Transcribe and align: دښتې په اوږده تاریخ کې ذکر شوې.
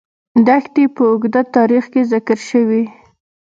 دښتې 0.47 0.83
په 0.95 1.01
اوږده 1.09 1.41
تاریخ 1.55 1.83
کې 1.93 2.01
ذکر 2.11 2.37
شوې. 2.49 2.83